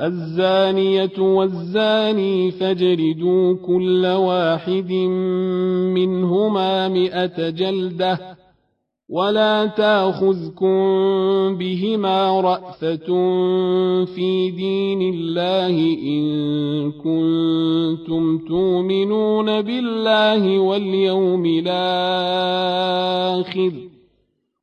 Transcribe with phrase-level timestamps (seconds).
[0.00, 4.92] الزانية والزاني فاجردوا كل واحد
[5.94, 8.18] منهما مئة جلدة
[9.08, 10.78] ولا تاخذكم
[11.58, 13.06] بهما رأفة
[14.04, 23.08] في دين الله إن كنتم تؤمنون بالله واليوم الآخر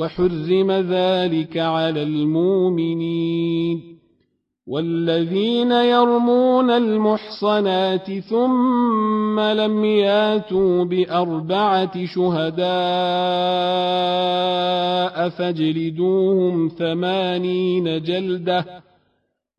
[0.00, 3.90] وحرم ذلك على المؤمنين
[4.66, 12.60] والذين يرمون المحصنات ثم لم ياتوا بأربعة شهداء
[15.28, 18.89] فاجلدوهم ثمانين جلدة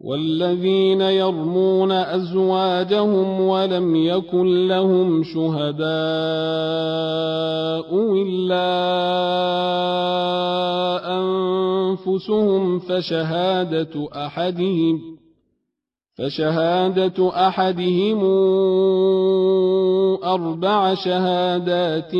[0.00, 5.88] والذين يرمون أزواجهم ولم يكن لهم شهداء
[8.22, 8.68] إلا
[11.18, 15.18] أنفسهم فشهادة أحدهم
[16.18, 18.24] فشهادة أحدهم
[20.24, 22.14] أربع شهادات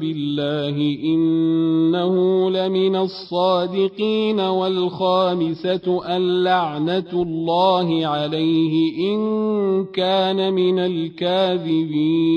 [0.00, 12.36] بالله إنه لمن الصادقين والخامسة أن لعنة الله عليه إن كان من الكاذبين.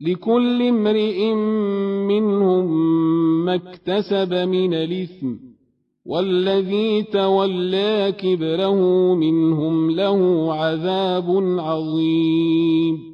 [0.00, 1.34] لكل امرئ
[2.08, 2.64] منهم
[3.44, 5.34] ما اكتسب من الإثم
[6.06, 13.13] والذي تولى كبره منهم له عذاب عظيم.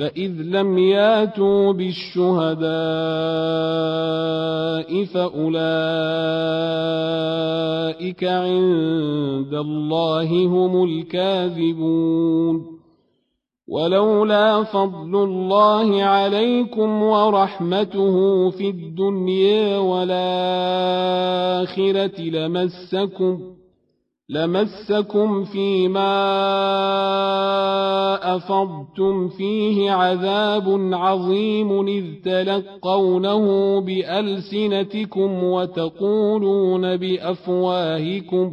[0.00, 2.70] فإذ لم ياتوا بالشهداء
[5.04, 5.44] فأولئك
[8.24, 12.80] عند الله هم الكاذبون
[13.68, 20.20] ولولا فضل الله عليكم ورحمته في الدنيا والآخرة
[22.20, 23.59] لمسكم
[24.30, 26.10] لمسكم فيما
[28.36, 38.52] أفضتم فيه عذاب عظيم إذ تلقونه بألسنتكم وتقولون بأفواهكم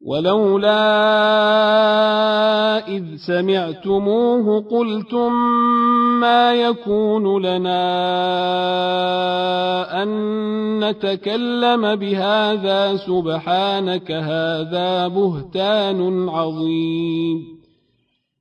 [0.00, 0.78] ولولا
[2.88, 5.32] إذ سمعتموه قلتم
[6.20, 7.82] ما يكون لنا
[10.02, 10.08] أن
[10.84, 17.57] نتكلم بهذا سبحانك هذا بهتان عظيم.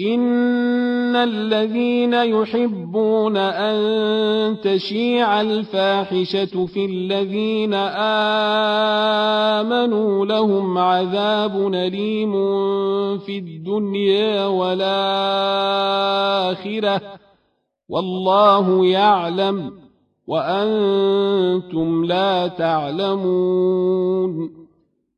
[0.00, 7.74] إن الذين يحبون أن تشيع الفاحشة في الذين
[9.64, 12.32] آمنوا لهم عذاب أليم
[13.18, 14.82] في الدنيا والآخرة
[17.88, 19.72] والله يعلم
[20.26, 24.57] وأنتم لا تعلمون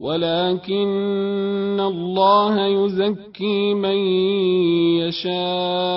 [0.00, 3.96] ولكن الله يزكي من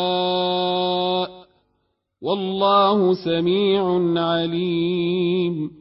[0.10, 1.30] يشاء
[2.22, 3.84] والله سميع
[4.22, 5.72] عليم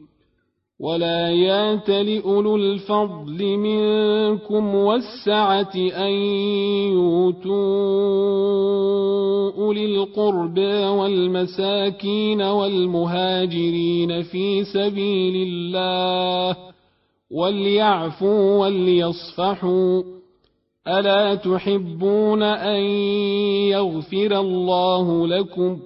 [0.79, 6.13] ولا يات لأولو الفضل منكم والسعة أن
[7.79, 16.68] يؤتوا أولي القربى والمساكين والمهاجرين في سبيل الله
[17.31, 20.03] وليعفوا وليصفحوا
[20.87, 22.81] الا تحبون ان
[23.69, 25.79] يغفر الله لكم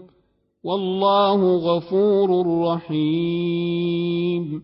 [0.64, 4.64] والله غفور رحيم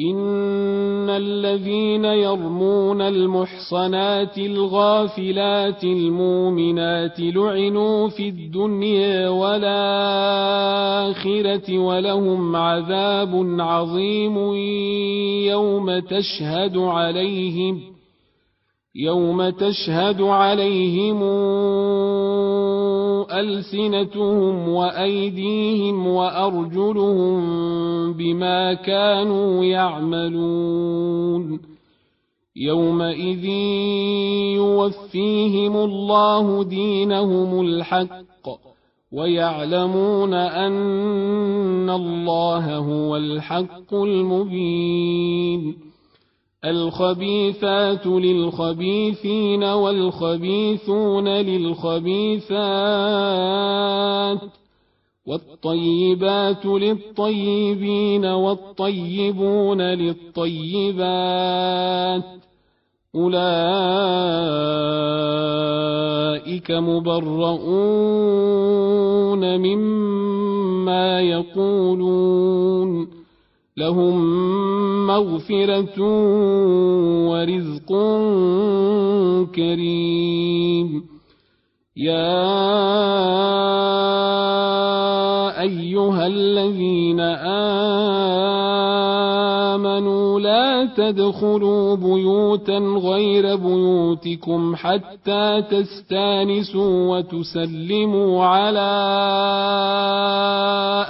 [0.00, 9.78] ان الذين يرمون المحصنات الغافلات المؤمنات لعنوا في الدنيا والاخره
[11.78, 14.38] ولهم عذاب عظيم
[15.46, 17.80] يوم تشهد عليهم
[18.94, 21.22] يوم تشهد عليهم
[23.32, 27.40] ألسنتهم وأيديهم وأرجلهم
[28.12, 31.60] بما كانوا يعملون.
[32.56, 33.44] يومئذ
[34.54, 38.48] يوفيهم الله دينهم الحق
[39.12, 45.89] ويعلمون أن الله هو الحق المبين.
[46.64, 52.50] الخبيثات للخبيثين والخبيثون للخبيثات
[55.26, 61.00] والطيبات للطيبين والطيبون للطيبات
[63.14, 63.40] أولئك
[66.70, 68.20] مبرؤون
[69.58, 73.19] مما يقولون
[73.80, 74.16] لهم
[75.06, 75.98] مغفرة
[77.30, 77.90] ورزق
[79.54, 80.88] كريم.
[81.96, 82.60] يا
[85.60, 87.20] أيها الذين
[89.70, 98.90] آمنوا لا تدخلوا بيوتا غير بيوتكم حتى تستانسوا وتسلموا على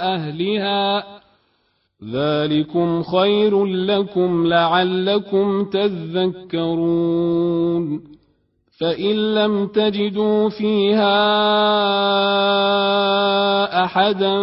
[0.01, 1.20] أهلها.
[2.09, 7.21] ذلكم خير لكم لعلكم تذكرون
[8.79, 11.21] فان لم تجدوا فيها
[13.83, 14.37] احدا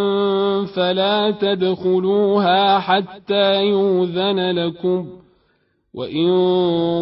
[0.65, 5.07] فلا تدخلوها حتى يوذن لكم
[5.95, 6.31] وان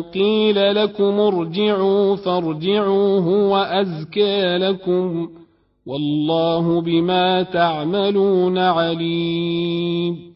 [0.03, 5.29] قيل لكم ارجعوا فارجعوا هو ازكى لكم
[5.87, 10.36] والله بما تعملون عليم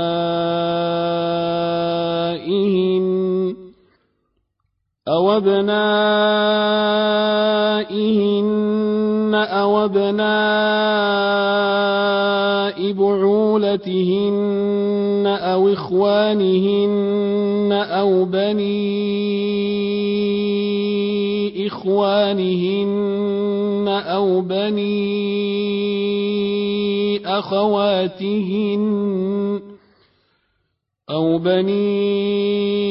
[5.31, 6.91] أو أبنائهن
[9.35, 10.21] أو أبناء
[12.91, 14.43] بعولتهن
[15.41, 18.71] أو إخوانهن أو بني
[21.67, 23.21] إخوانهن
[23.87, 25.61] أو بني
[27.27, 28.81] أخواتهن
[31.09, 32.90] أو بني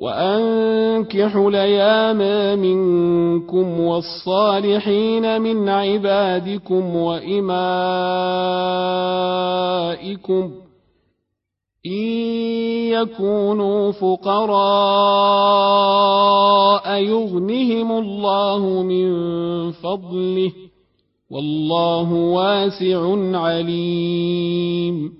[0.00, 2.18] وأنكحوا الأيام
[2.58, 7.50] منكم والصالحين من عبادكم وإمائكم
[11.86, 12.06] إن
[12.90, 14.50] يكونوا فقراء
[17.02, 19.10] يغنهم الله من
[19.72, 20.52] فضله
[21.30, 25.19] والله واسع عليم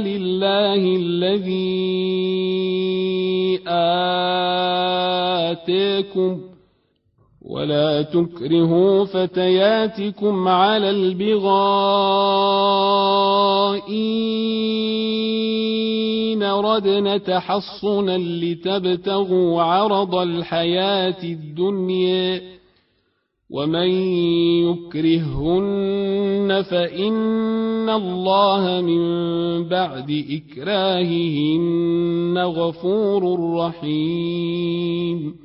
[0.00, 1.84] لله الذي
[5.52, 6.40] اتيكم
[7.42, 12.54] ولا تكرهوا فتياتكم على البغاء
[16.34, 22.54] إن ردن تحصنا لتبتغوا عرض الحياة الدنيا
[23.50, 23.90] ومن
[24.70, 29.04] يكرهن فإن الله من
[29.68, 35.43] بعد إكراههن غفور رحيم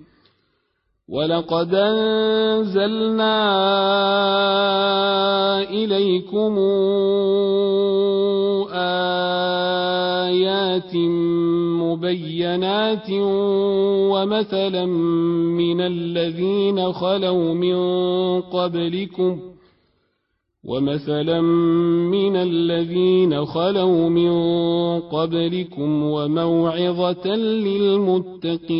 [1.09, 3.39] ولقد انزلنا
[5.69, 6.57] اليكم
[11.95, 13.09] بينات
[14.11, 17.75] ومثلا من الذين خلوا من
[18.41, 19.39] قبلكم
[20.63, 21.41] ومثلا
[22.11, 24.31] من الذين خلوا من
[24.99, 27.35] قبلكم وموعظة
[27.65, 28.79] للمتقين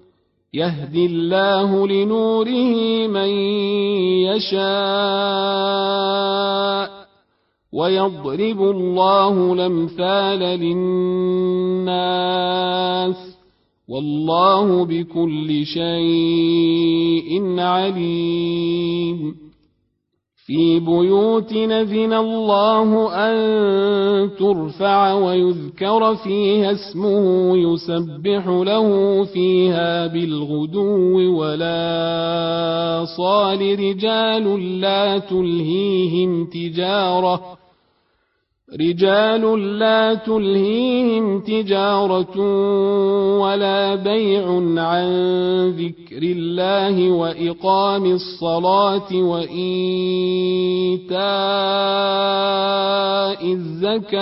[0.53, 3.29] يهدي الله لنوره من
[4.27, 4.61] يشاء
[7.73, 10.39] ويضرب الله الأمثال
[11.79, 12.21] للناس
[13.87, 19.35] والله بكل شيء عليم
[20.51, 23.35] في بيوت نذن الله أن
[24.39, 37.41] ترفع ويذكر فيها اسمه يسبح له فيها بالغدو ولا صال رجال لا تلهيهم تجارة
[38.79, 42.39] رجال لا تلهيهم تجارة
[43.39, 44.45] ولا بيع
[44.81, 45.07] عن
[45.69, 49.51] ذكر الله وإقام الصلاة وإيتاء
[53.53, 54.21] الزكاة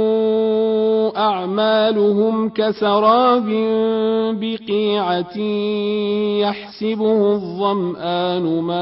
[1.17, 3.45] أعمالهم كسراب
[4.39, 5.37] بقيعة
[6.41, 8.81] يحسبه الظمآن ماء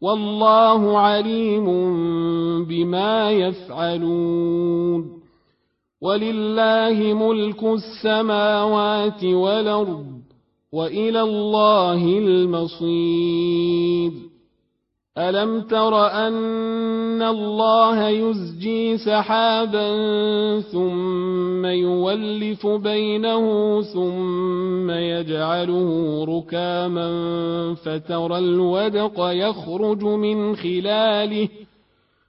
[0.00, 1.66] والله عليم
[2.64, 5.18] بما يفعلون.
[6.02, 10.06] ولله ملك السماوات والأرض
[10.72, 14.12] وإلى الله المصير.
[15.18, 19.90] الم تر ان الله يزجي سحابا
[20.60, 23.42] ثم يولف بينه
[23.82, 27.08] ثم يجعله ركاما
[27.74, 31.48] فترى الودق يخرج من خلاله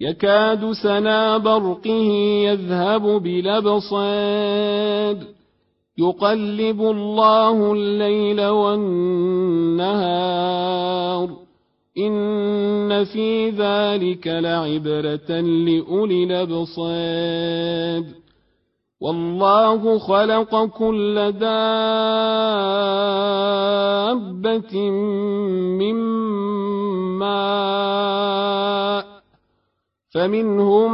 [0.00, 2.04] يكاد سنا برقه
[2.44, 4.14] يذهب بالابصار
[5.98, 9.84] يقلب الله الليل والنهار.
[11.98, 18.04] إن في ذلك لعبرة لأولي الأبصار.
[19.00, 21.70] والله خلق كل دابة
[25.78, 25.94] من
[27.18, 29.03] ماء.
[30.14, 30.92] فمنهم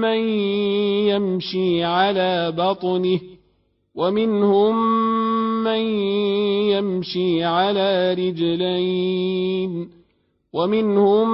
[0.00, 0.18] من
[1.08, 3.20] يمشي على بطنه
[3.94, 4.74] ومنهم
[5.64, 5.80] من
[6.70, 9.90] يمشي على رجلين
[10.52, 11.28] ومنهم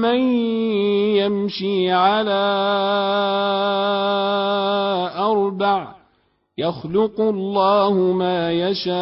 [0.00, 0.20] من
[1.16, 2.44] يمشي على
[5.16, 5.94] أربع
[6.58, 8.98] يخلق الله ما يشاء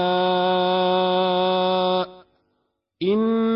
[3.02, 3.55] إن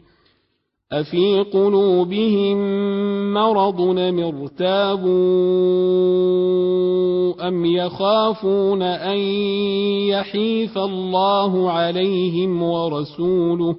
[0.93, 2.57] أفي قلوبهم
[3.33, 3.81] مرض
[4.19, 5.11] ارتابوا
[7.47, 9.17] أم يخافون أن
[10.07, 13.75] يحيف الله عليهم ورسوله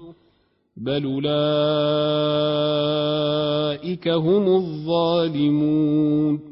[0.77, 1.29] بل أولئك
[4.09, 6.51] هم الظالمون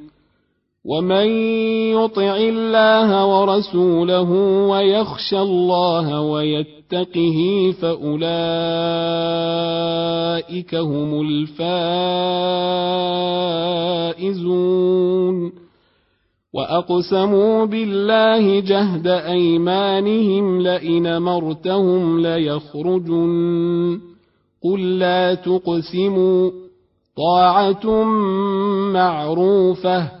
[0.85, 1.27] ومن
[1.93, 4.31] يطع الله ورسوله
[4.69, 8.25] ويخشى الله ويتقه فاولئك
[10.75, 11.91] هم الفائزون
[16.53, 23.99] واقسموا بالله جهد ايمانهم لئن مرتهم ليخرجن
[24.63, 26.51] قل لا تقسموا
[27.17, 28.03] طاعه
[28.93, 30.20] معروفه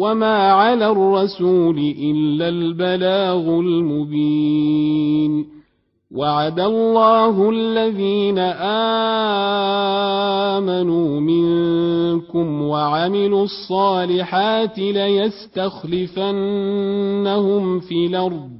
[0.00, 5.46] وما على الرسول الا البلاغ المبين
[6.10, 8.38] وعد الله الذين
[10.58, 16.20] امنوا منكم وعملوا الصالحات ليستخلفنهم
[17.80, 18.59] في الأرض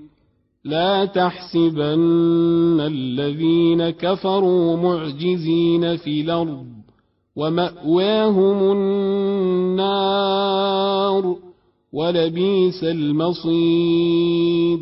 [0.65, 6.65] لا تحسبن الذين كفروا معجزين في الأرض
[7.35, 10.21] ومأواهم النار
[11.93, 14.79] ولبيس المصير.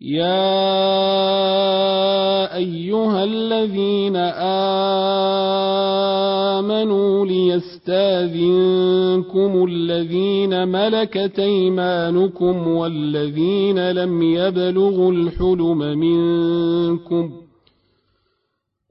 [0.00, 0.42] يا
[2.56, 4.16] أيها الذين
[6.58, 8.52] آمنوا ليستاذنكم
[9.68, 17.41] الذين ملكت أيمانكم والذين لم يبلغوا الحلم منكم ۖ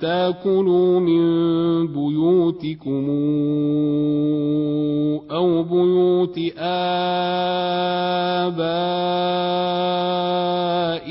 [0.00, 1.22] تاكلوا من
[1.86, 3.08] بيوتكم
[5.30, 6.38] أو بيوت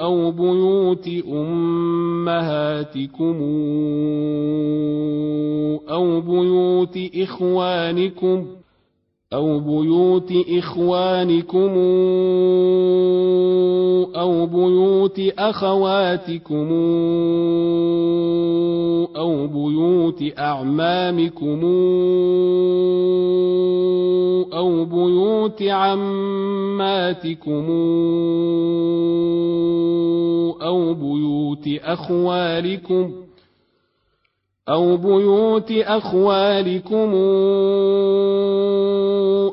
[0.00, 2.72] أو بيوت أمهاتكم
[6.02, 8.46] أو بيوت إخوانكم
[9.32, 11.72] أو بيوت إخوانكم
[14.16, 16.72] أو بيوت أخواتكم
[19.16, 21.60] أو بيوت أعمامكم
[24.52, 27.12] أو بيوت عماتكم
[30.62, 33.21] أو بيوت أخوالكم
[34.68, 37.14] أو بيوت أخوالكم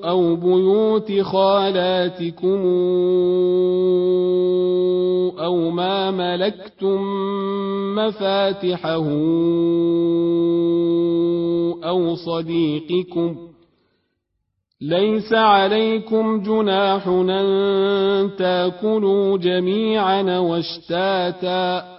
[0.05, 2.61] أو بيوت خالاتكم
[5.39, 7.01] أو ما ملكتم
[7.95, 9.07] مفاتحه
[11.83, 13.35] أو صديقكم
[14.81, 21.98] ليس عليكم جناح أن تاكلوا جميعا واشتاتا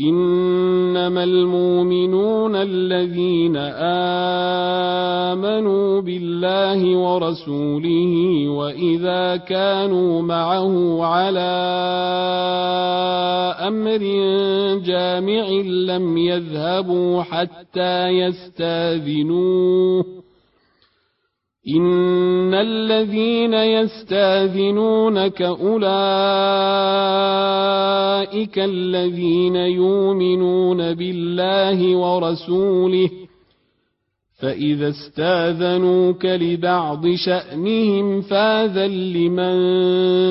[0.00, 3.56] إنما المؤمنون الذين
[5.32, 11.40] آمنوا بالله ورسوله وإذا كانوا معه على
[13.68, 13.98] أمر
[14.84, 20.04] جامع لم يذهبوا حتى يستاذنوه
[21.68, 25.78] إن الذين يستاذنونك أولئك
[28.58, 33.10] الذين يؤمنون بالله ورسوله
[34.40, 39.56] فإذا استاذنوك لبعض شأنهم فاذن لمن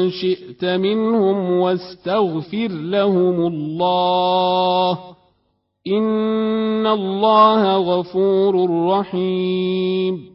[0.09, 4.99] شئت منهم واستغفر لهم الله
[5.87, 10.34] إن الله غفور رحيم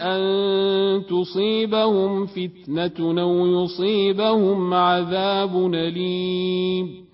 [0.00, 7.04] أن تصيبهم فتنة أو يصيبهم عذاب أليم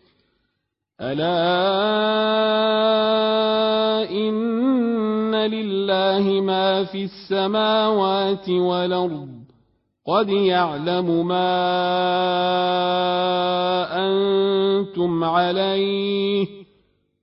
[1.00, 1.40] ألا
[4.10, 9.28] إن لله ما في السماوات والأرض
[10.06, 11.54] قد يعلم ما
[13.96, 16.63] أنتم عليه